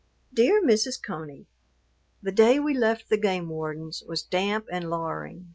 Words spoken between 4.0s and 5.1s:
was damp and